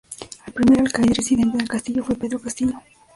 [0.47, 2.73] El primer Alcaide residente en el castillo fue Pedro Castillo.